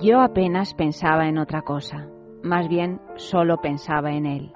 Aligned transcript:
Yo 0.00 0.20
apenas 0.20 0.74
pensaba 0.74 1.26
en 1.26 1.38
otra 1.38 1.62
cosa, 1.62 2.08
más 2.42 2.68
bien 2.68 3.00
solo 3.14 3.62
pensaba 3.62 4.12
en 4.12 4.26
él. 4.26 4.52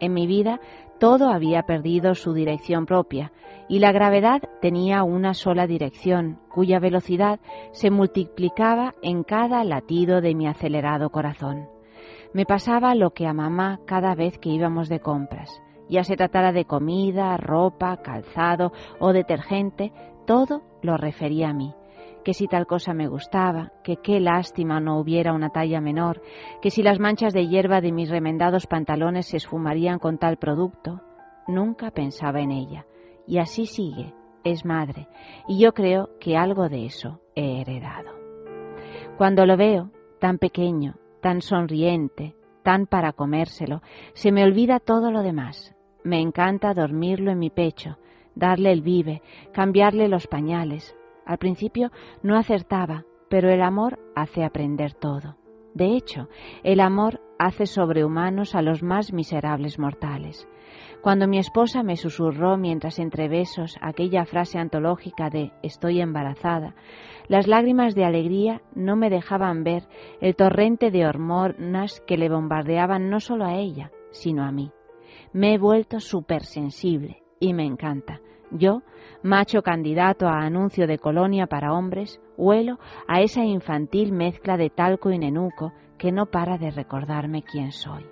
En 0.00 0.12
mi 0.12 0.26
vida 0.26 0.60
todo 0.98 1.30
había 1.30 1.62
perdido 1.62 2.14
su 2.14 2.34
dirección 2.34 2.84
propia 2.84 3.32
y 3.68 3.78
la 3.78 3.90
gravedad 3.90 4.42
tenía 4.60 5.02
una 5.02 5.32
sola 5.32 5.66
dirección, 5.66 6.40
cuya 6.52 6.78
velocidad 6.78 7.40
se 7.70 7.90
multiplicaba 7.90 8.94
en 9.02 9.22
cada 9.22 9.64
latido 9.64 10.20
de 10.20 10.34
mi 10.34 10.46
acelerado 10.46 11.08
corazón. 11.08 11.68
Me 12.34 12.44
pasaba 12.44 12.94
lo 12.94 13.12
que 13.12 13.26
a 13.26 13.32
mamá 13.32 13.80
cada 13.86 14.14
vez 14.14 14.38
que 14.38 14.50
íbamos 14.50 14.90
de 14.90 15.00
compras, 15.00 15.62
ya 15.88 16.04
se 16.04 16.16
tratara 16.16 16.52
de 16.52 16.66
comida, 16.66 17.36
ropa, 17.38 17.96
calzado 18.02 18.72
o 18.98 19.14
detergente, 19.14 19.90
todo 20.26 20.60
lo 20.82 20.98
refería 20.98 21.48
a 21.48 21.54
mí 21.54 21.74
que 22.22 22.34
si 22.34 22.46
tal 22.46 22.66
cosa 22.66 22.94
me 22.94 23.08
gustaba, 23.08 23.72
que 23.82 23.96
qué 23.96 24.20
lástima 24.20 24.80
no 24.80 24.98
hubiera 24.98 25.32
una 25.32 25.50
talla 25.50 25.80
menor, 25.80 26.22
que 26.60 26.70
si 26.70 26.82
las 26.82 26.98
manchas 26.98 27.32
de 27.32 27.46
hierba 27.48 27.80
de 27.80 27.92
mis 27.92 28.10
remendados 28.10 28.66
pantalones 28.66 29.26
se 29.26 29.36
esfumarían 29.36 29.98
con 29.98 30.18
tal 30.18 30.36
producto. 30.36 31.00
Nunca 31.46 31.90
pensaba 31.90 32.40
en 32.40 32.50
ella. 32.50 32.86
Y 33.26 33.38
así 33.38 33.66
sigue, 33.66 34.14
es 34.44 34.64
madre, 34.64 35.08
y 35.46 35.58
yo 35.58 35.72
creo 35.72 36.10
que 36.18 36.36
algo 36.36 36.68
de 36.68 36.86
eso 36.86 37.20
he 37.34 37.60
heredado. 37.60 38.10
Cuando 39.16 39.46
lo 39.46 39.56
veo, 39.56 39.90
tan 40.18 40.38
pequeño, 40.38 40.96
tan 41.20 41.40
sonriente, 41.40 42.34
tan 42.62 42.86
para 42.86 43.12
comérselo, 43.12 43.82
se 44.14 44.32
me 44.32 44.44
olvida 44.44 44.80
todo 44.80 45.10
lo 45.10 45.22
demás. 45.22 45.74
Me 46.04 46.20
encanta 46.20 46.74
dormirlo 46.74 47.30
en 47.30 47.38
mi 47.38 47.50
pecho, 47.50 47.98
darle 48.34 48.72
el 48.72 48.82
vive, 48.82 49.22
cambiarle 49.52 50.08
los 50.08 50.26
pañales, 50.26 50.96
al 51.26 51.38
principio 51.38 51.90
no 52.22 52.36
acertaba, 52.36 53.04
pero 53.28 53.50
el 53.50 53.62
amor 53.62 53.98
hace 54.14 54.44
aprender 54.44 54.94
todo. 54.94 55.36
De 55.74 55.96
hecho, 55.96 56.28
el 56.62 56.80
amor 56.80 57.20
hace 57.38 57.66
sobrehumanos 57.66 58.54
a 58.54 58.62
los 58.62 58.82
más 58.82 59.12
miserables 59.12 59.78
mortales. 59.78 60.46
Cuando 61.00 61.26
mi 61.26 61.38
esposa 61.38 61.82
me 61.82 61.96
susurró 61.96 62.56
mientras 62.56 62.98
entre 62.98 63.28
besos 63.28 63.76
aquella 63.80 64.24
frase 64.24 64.58
antológica 64.58 65.30
de 65.30 65.50
estoy 65.62 66.00
embarazada, 66.00 66.74
las 67.26 67.46
lágrimas 67.46 67.94
de 67.94 68.04
alegría 68.04 68.62
no 68.74 68.96
me 68.96 69.10
dejaban 69.10 69.64
ver 69.64 69.82
el 70.20 70.36
torrente 70.36 70.90
de 70.90 71.06
hormonas 71.06 72.00
que 72.06 72.16
le 72.16 72.28
bombardeaban 72.28 73.10
no 73.10 73.20
solo 73.20 73.46
a 73.46 73.56
ella, 73.56 73.90
sino 74.10 74.44
a 74.44 74.52
mí. 74.52 74.70
Me 75.32 75.54
he 75.54 75.58
vuelto 75.58 75.98
supersensible 75.98 77.22
y 77.40 77.54
me 77.54 77.64
encanta. 77.64 78.20
Yo 78.52 78.82
macho 79.22 79.62
candidato 79.62 80.28
a 80.28 80.42
anuncio 80.42 80.86
de 80.86 80.98
colonia 80.98 81.46
para 81.46 81.72
hombres, 81.72 82.20
huelo 82.36 82.78
a 83.08 83.22
esa 83.22 83.44
infantil 83.44 84.12
mezcla 84.12 84.56
de 84.56 84.68
talco 84.68 85.10
y 85.10 85.18
nenuco 85.18 85.72
que 85.96 86.12
no 86.12 86.26
para 86.26 86.58
de 86.58 86.70
recordarme 86.70 87.42
quién 87.42 87.72
soy. 87.72 88.04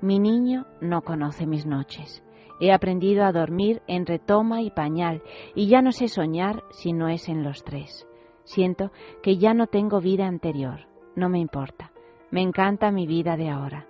Mi 0.00 0.18
niño 0.18 0.66
no 0.80 1.02
conoce 1.02 1.46
mis 1.46 1.64
noches. 1.64 2.24
He 2.60 2.72
aprendido 2.72 3.24
a 3.24 3.32
dormir 3.32 3.82
entre 3.86 4.18
toma 4.18 4.62
y 4.62 4.70
pañal 4.70 5.22
y 5.54 5.68
ya 5.68 5.80
no 5.80 5.92
sé 5.92 6.08
soñar 6.08 6.64
si 6.70 6.92
no 6.92 7.08
es 7.08 7.28
en 7.28 7.44
los 7.44 7.64
tres. 7.64 8.06
Siento 8.44 8.90
que 9.22 9.38
ya 9.38 9.54
no 9.54 9.68
tengo 9.68 10.00
vida 10.00 10.26
anterior. 10.26 10.86
No 11.14 11.28
me 11.28 11.38
importa. 11.38 11.92
Me 12.30 12.42
encanta 12.42 12.90
mi 12.90 13.06
vida 13.06 13.36
de 13.36 13.50
ahora. 13.50 13.86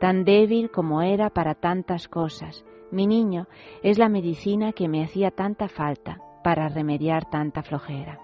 Tan 0.00 0.24
débil 0.24 0.70
como 0.70 1.02
era 1.02 1.30
para 1.30 1.54
tantas 1.54 2.08
cosas, 2.08 2.64
mi 2.90 3.06
niño 3.06 3.46
es 3.82 3.98
la 3.98 4.08
medicina 4.08 4.72
que 4.72 4.88
me 4.88 5.02
hacía 5.02 5.30
tanta 5.30 5.68
falta 5.68 6.18
para 6.42 6.68
remediar 6.68 7.28
tanta 7.30 7.62
flojera. 7.62 8.20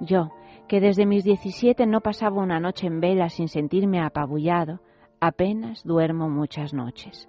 Yo, 0.00 0.30
que 0.68 0.80
desde 0.80 1.06
mis 1.06 1.24
17 1.24 1.86
no 1.86 2.00
pasaba 2.00 2.42
una 2.42 2.60
noche 2.60 2.86
en 2.86 3.00
vela 3.00 3.28
sin 3.30 3.48
sentirme 3.48 4.00
apabullado, 4.00 4.80
apenas 5.20 5.82
duermo 5.84 6.28
muchas 6.28 6.72
noches. 6.72 7.28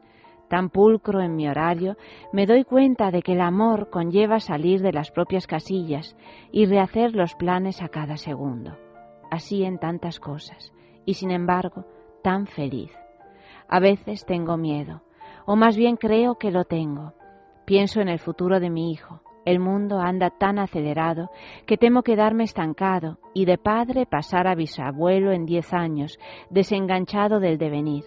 Tan 0.50 0.70
pulcro 0.70 1.22
en 1.22 1.36
mi 1.36 1.48
horario, 1.48 1.96
me 2.34 2.46
doy 2.46 2.64
cuenta 2.64 3.12
de 3.12 3.22
que 3.22 3.34
el 3.34 3.42
amor 3.42 3.90
conlleva 3.90 4.40
salir 4.40 4.82
de 4.82 4.92
las 4.92 5.12
propias 5.12 5.48
casillas 5.48 6.18
y 6.52 6.66
rehacer 6.66 7.16
los 7.16 7.36
planes 7.36 7.82
a 7.82 7.90
cada 7.90 8.18
segundo. 8.18 8.78
Así 9.30 9.64
en 9.64 9.78
tantas 9.78 10.20
cosas, 10.20 10.74
y 11.06 11.16
sin 11.16 11.32
embargo, 11.32 11.86
tan 12.24 12.48
feliz. 12.48 12.92
A 13.70 13.80
veces 13.80 14.26
tengo 14.26 14.58
miedo, 14.58 15.04
o 15.46 15.56
más 15.56 15.78
bien 15.78 15.96
creo 15.96 16.36
que 16.36 16.50
lo 16.50 16.66
tengo. 16.66 17.14
Pienso 17.66 18.02
en 18.02 18.10
el 18.10 18.18
futuro 18.18 18.60
de 18.60 18.72
mi 18.72 18.92
hijo. 18.92 19.22
El 19.46 19.60
mundo 19.60 20.00
anda 20.00 20.32
tan 20.32 20.58
acelerado 20.58 21.30
que 21.68 21.78
temo 21.78 22.02
quedarme 22.02 22.46
estancado 22.46 23.20
y 23.34 23.46
de 23.46 23.60
padre 23.60 24.08
pasar 24.08 24.48
a 24.48 24.56
bisabuelo 24.56 25.32
en 25.32 25.46
diez 25.46 25.72
años, 25.72 26.20
desenganchado 26.50 27.40
del 27.40 27.60
devenir. 27.60 28.06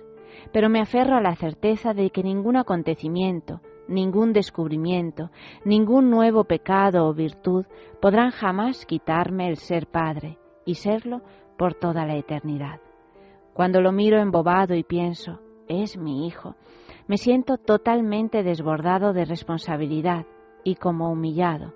Pero 0.52 0.68
me 0.68 0.80
aferro 0.80 1.16
a 1.16 1.20
la 1.20 1.36
certeza 1.36 1.94
de 1.94 2.10
que 2.10 2.24
ningún 2.24 2.56
acontecimiento, 2.56 3.60
ningún 3.86 4.32
descubrimiento, 4.32 5.30
ningún 5.64 6.10
nuevo 6.10 6.42
pecado 6.42 7.06
o 7.06 7.14
virtud 7.14 7.66
podrán 8.00 8.32
jamás 8.32 8.84
quitarme 8.84 9.48
el 9.48 9.58
ser 9.58 9.86
padre 9.86 10.38
y 10.64 10.74
serlo 10.74 11.22
por 11.56 11.74
toda 11.74 12.04
la 12.04 12.16
eternidad. 12.16 12.80
Cuando 13.54 13.80
lo 13.80 13.92
miro 13.92 14.18
embobado 14.18 14.74
y 14.74 14.82
pienso, 14.82 15.38
es 15.80 15.96
mi 15.96 16.26
hijo, 16.26 16.54
me 17.06 17.16
siento 17.16 17.56
totalmente 17.56 18.42
desbordado 18.42 19.12
de 19.12 19.24
responsabilidad 19.24 20.26
y 20.64 20.74
como 20.74 21.10
humillado. 21.10 21.72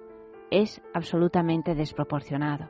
Es 0.51 0.83
absolutamente 0.95 1.75
desproporcionado. 1.75 2.69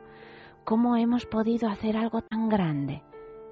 ¿Cómo 0.63 0.95
hemos 0.95 1.25
podido 1.25 1.69
hacer 1.69 1.97
algo 1.97 2.21
tan 2.21 2.49
grande? 2.49 3.03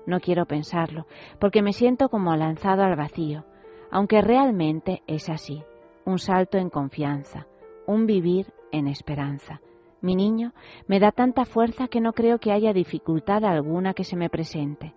No 0.07 0.19
quiero 0.19 0.45
pensarlo, 0.45 1.05
porque 1.39 1.61
me 1.61 1.73
siento 1.73 2.09
como 2.09 2.35
lanzado 2.35 2.83
al 2.83 2.95
vacío, 2.95 3.45
aunque 3.91 4.21
realmente 4.21 5.03
es 5.07 5.29
así, 5.29 5.63
un 6.05 6.19
salto 6.19 6.57
en 6.57 6.69
confianza, 6.69 7.47
un 7.87 8.05
vivir 8.05 8.53
en 8.71 8.87
esperanza. 8.87 9.61
Mi 10.01 10.15
niño 10.15 10.53
me 10.87 10.99
da 10.99 11.11
tanta 11.11 11.45
fuerza 11.45 11.87
que 11.87 12.01
no 12.01 12.13
creo 12.13 12.39
que 12.39 12.51
haya 12.51 12.73
dificultad 12.73 13.43
alguna 13.43 13.93
que 13.93 14.03
se 14.03 14.15
me 14.15 14.29
presente. 14.29 14.93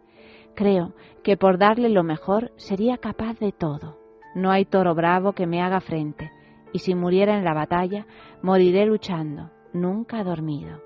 Creo 0.59 0.93
que 1.23 1.37
por 1.37 1.57
darle 1.57 1.89
lo 1.89 2.03
mejor 2.03 2.51
sería 2.57 2.97
capaz 2.97 3.39
de 3.39 3.53
todo. 3.53 3.97
No 4.35 4.51
hay 4.51 4.65
toro 4.65 4.93
bravo 4.93 5.33
que 5.33 5.47
me 5.47 5.63
haga 5.63 5.79
frente, 5.81 6.33
y 6.73 6.81
si 6.81 6.97
muriera 6.97 7.39
en 7.39 7.45
la 7.45 7.55
batalla, 7.55 8.09
moriré 8.43 8.85
luchando, 8.85 9.53
nunca 9.73 10.25
dormido. 10.25 10.83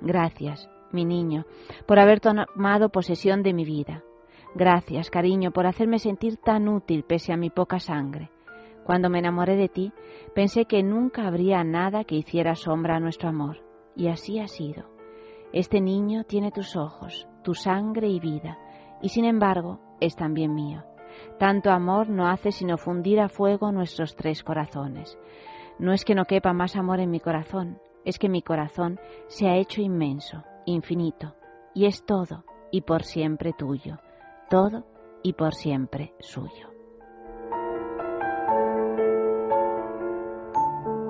Gracias, 0.00 0.68
mi 0.90 1.04
niño, 1.04 1.44
por 1.86 2.00
haber 2.00 2.18
tomado 2.18 2.88
posesión 2.88 3.44
de 3.44 3.52
mi 3.52 3.64
vida. 3.64 4.02
Gracias, 4.56 5.08
cariño, 5.08 5.52
por 5.52 5.68
hacerme 5.68 6.00
sentir 6.00 6.38
tan 6.38 6.66
útil 6.66 7.04
pese 7.04 7.32
a 7.32 7.36
mi 7.36 7.48
poca 7.48 7.78
sangre. 7.78 8.32
Cuando 8.82 9.08
me 9.08 9.20
enamoré 9.20 9.54
de 9.54 9.68
ti, 9.68 9.92
pensé 10.34 10.64
que 10.64 10.82
nunca 10.82 11.28
habría 11.28 11.62
nada 11.62 12.02
que 12.02 12.16
hiciera 12.16 12.56
sombra 12.56 12.96
a 12.96 13.00
nuestro 13.00 13.28
amor, 13.28 13.58
y 13.94 14.08
así 14.08 14.40
ha 14.40 14.48
sido. 14.48 14.86
Este 15.52 15.80
niño 15.80 16.24
tiene 16.24 16.50
tus 16.50 16.74
ojos, 16.74 17.28
tu 17.44 17.54
sangre 17.54 18.08
y 18.08 18.18
vida, 18.18 18.58
y 19.02 19.10
sin 19.10 19.24
embargo 19.24 19.80
es 20.00 20.16
también 20.16 20.54
mío. 20.54 20.84
Tanto 21.38 21.70
amor 21.70 22.08
no 22.08 22.28
hace 22.28 22.52
sino 22.52 22.76
fundir 22.76 23.20
a 23.20 23.28
fuego 23.28 23.72
nuestros 23.72 24.16
tres 24.16 24.42
corazones. 24.42 25.18
No 25.78 25.92
es 25.92 26.04
que 26.04 26.14
no 26.14 26.26
quepa 26.26 26.52
más 26.52 26.76
amor 26.76 27.00
en 27.00 27.10
mi 27.10 27.20
corazón, 27.20 27.80
es 28.04 28.18
que 28.18 28.28
mi 28.28 28.42
corazón 28.42 28.98
se 29.28 29.48
ha 29.48 29.56
hecho 29.56 29.80
inmenso, 29.80 30.44
infinito, 30.66 31.34
y 31.74 31.86
es 31.86 32.04
todo 32.04 32.44
y 32.70 32.82
por 32.82 33.02
siempre 33.04 33.52
tuyo, 33.52 33.98
todo 34.48 34.84
y 35.22 35.32
por 35.34 35.54
siempre 35.54 36.14
suyo. 36.20 36.79